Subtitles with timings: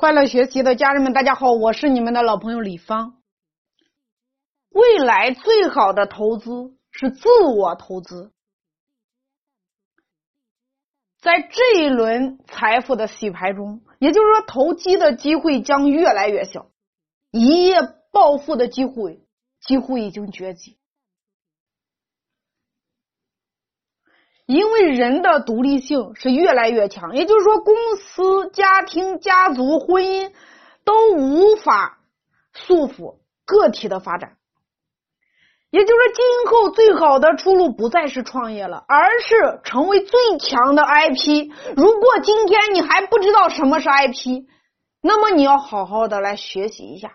[0.00, 3.20] 快乐学习的家人们，大家好，我是你们的老朋友李芳。
[4.70, 8.32] 未来最好的投资是自我投资。
[11.20, 16.70] 在这一轮财富的洗牌中，也就是说，投机的机会将越来越小，
[17.30, 19.22] 一夜暴富的机会
[19.60, 20.78] 几乎已经绝迹。
[24.50, 30.32] 因为人的独立性是越来越强，也就是说，公司、家庭、家族、婚姻
[30.84, 32.00] 都无法
[32.52, 34.38] 束缚个体的发展。
[35.70, 41.52] 也就是说，今后最好的出路不再是创业了，而是成为最强的 IP。
[41.76, 44.46] 如果今天你还不知道什么是 IP，
[45.00, 47.12] 那么你要好好的来学习一下。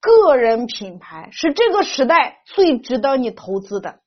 [0.00, 4.03] 个人品牌是这个时代最值得你投资的。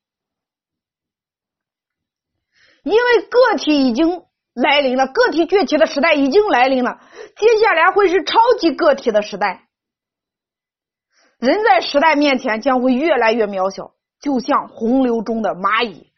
[2.88, 4.24] 因为个体已经
[4.54, 7.00] 来临了，个体崛起的时代已经来临了，
[7.36, 9.68] 接下来会是超级个体的时代。
[11.38, 16.12] 人在时代面前将会越来越渺小，就像洪流中的蚂蚁。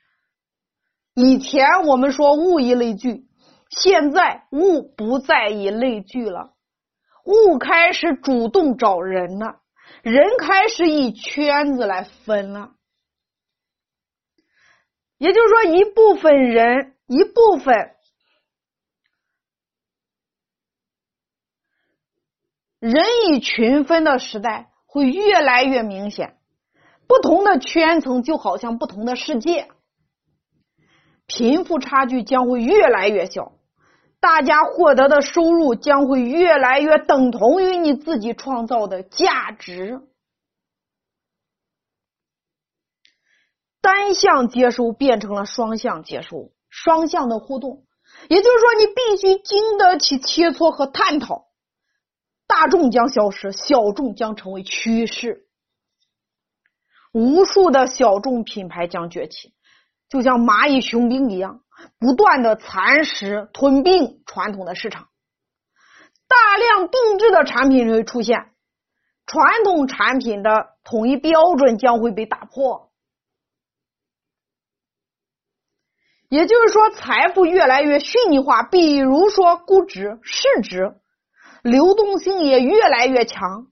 [1.15, 3.25] 以前我们说物以类聚，
[3.69, 6.53] 现在物不再以类聚了，
[7.25, 9.57] 物开始主动找人了，
[10.03, 12.69] 人开始以圈子来分了。
[15.19, 17.91] 也就是说，一部分人，一部分
[22.79, 26.37] 人以群分的时代会越来越明显。
[27.05, 29.67] 不同的圈层就好像不同的世界，
[31.25, 33.51] 贫富差距将会越来越小，
[34.21, 40.01] 大家获得的收入将会越来越等同于你自己创造的价值。
[43.89, 47.87] 单向接收变成了双向接收，双向的互动，
[48.29, 51.47] 也就是说，你必须经得起切磋和探讨。
[52.45, 55.47] 大众将消失，小众将成为趋势。
[57.13, 59.55] 无数的小众品牌将崛起，
[60.07, 61.61] 就像蚂蚁雄兵一样，
[61.97, 65.07] 不断的蚕食、吞并传统的市场。
[66.27, 68.51] 大量定制的产品会出现，
[69.25, 72.88] 传统产品的统一标准将会被打破。
[76.29, 80.93] 也就是说，财富越来越虚拟化，比如说估值、市值，
[81.63, 83.67] 流动性也越来越强，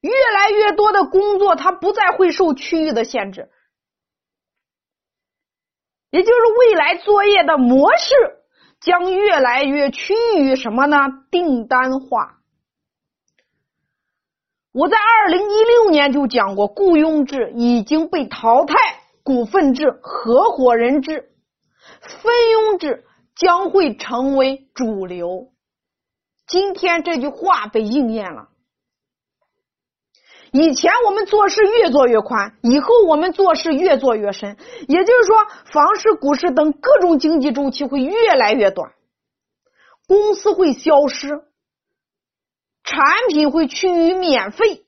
[0.00, 3.50] 越来越多的工作它不再会受区域的限制，
[6.10, 8.14] 也就是未来作业的模式
[8.80, 10.96] 将越来越趋于什么呢？
[11.30, 12.38] 订单化。
[14.72, 18.74] 我在二零一六年就讲过，雇佣制已经被淘汰，
[19.22, 21.32] 股份制、合伙人制。
[22.00, 23.04] 分佣制
[23.34, 25.52] 将会成为主流。
[26.46, 28.48] 今天这句话被应验了。
[30.52, 34.56] 以前我们做事越做越宽，以后我们做事越做越深。
[34.88, 35.36] 也就是说，
[35.66, 38.92] 房市、股市等各种经济周期会越来越短，
[40.06, 41.44] 公司会消失，
[42.84, 44.86] 产品会趋于免费，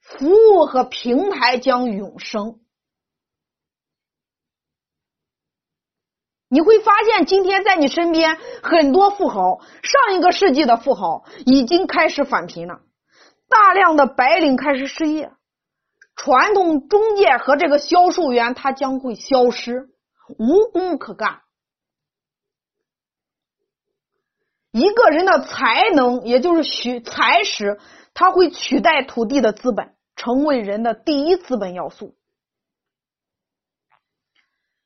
[0.00, 2.60] 服务和平台将永生。
[6.56, 12.80] 你会发现，今天在你身边很多富豪，上一个世纪的富豪已经开始返贫了，
[13.46, 15.30] 大量的白领开始失业，
[16.16, 19.90] 传统中介和这个销售员他将会消失，
[20.38, 21.42] 无工可干。
[24.72, 27.78] 一个人的才能，也就是取才识，
[28.14, 32.15] 他会取代土地的资本，成为人的第一资本要素。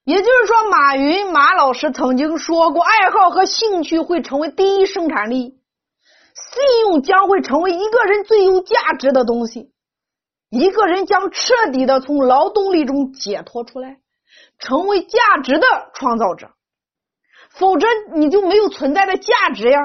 [0.05, 5.61] 也就是说，马云马老师曾经说过，爱好和兴趣会成为第一生产力，
[6.35, 9.73] 信用将会成为一个人最有价值的东西，
[10.49, 14.01] 一个人将彻底的从劳动力中解脱出来，
[14.59, 16.51] 成为价值的创造者，
[17.51, 19.79] 否则你就没有存在的价值呀。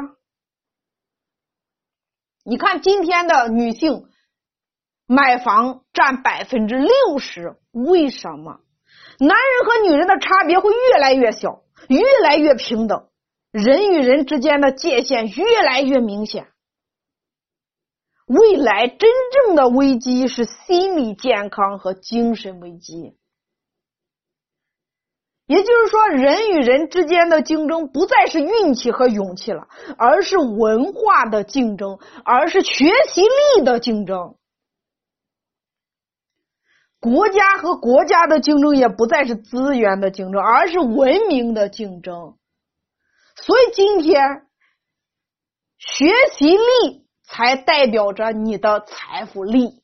[2.44, 4.08] 你看今天的女性
[5.08, 8.62] 买房占百分之六十，为什么？
[9.20, 13.08] 男人和女人的差别会越来越小，越来越平等，
[13.52, 16.48] 人与人之间的界限越来越明显。
[18.28, 19.10] 未来真
[19.46, 23.16] 正的危机是心理健康和精神危机，
[25.46, 29.68] 也就是说，人与人之间的竞争不再是运气和勇气了，
[30.00, 34.36] 而是文化的竞争，而是学习力的竞争。
[37.06, 42.36] 国家和国家的竞争也不再是资源的竞争，而是文明的竞争。
[43.36, 44.48] 所以今天，
[45.78, 49.84] 学习力才代表着你的财富力。